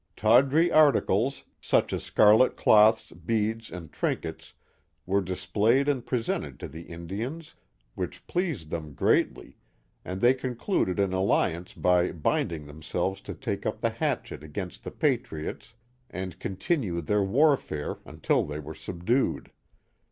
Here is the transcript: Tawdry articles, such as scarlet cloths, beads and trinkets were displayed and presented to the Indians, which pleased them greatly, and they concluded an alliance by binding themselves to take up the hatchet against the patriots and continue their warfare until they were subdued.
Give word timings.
Tawdry 0.15 0.71
articles, 0.71 1.43
such 1.61 1.93
as 1.93 2.01
scarlet 2.03 2.57
cloths, 2.57 3.11
beads 3.11 3.69
and 3.69 3.91
trinkets 3.91 4.55
were 5.05 5.21
displayed 5.21 5.87
and 5.87 6.03
presented 6.03 6.59
to 6.59 6.67
the 6.67 6.81
Indians, 6.85 7.53
which 7.93 8.25
pleased 8.25 8.71
them 8.71 8.95
greatly, 8.95 9.57
and 10.03 10.19
they 10.19 10.33
concluded 10.33 10.99
an 10.99 11.13
alliance 11.13 11.75
by 11.75 12.11
binding 12.11 12.65
themselves 12.65 13.21
to 13.21 13.35
take 13.35 13.63
up 13.63 13.79
the 13.81 13.91
hatchet 13.91 14.41
against 14.43 14.83
the 14.83 14.89
patriots 14.89 15.75
and 16.09 16.39
continue 16.39 16.99
their 16.99 17.21
warfare 17.23 17.97
until 18.03 18.43
they 18.43 18.57
were 18.57 18.73
subdued. 18.73 19.51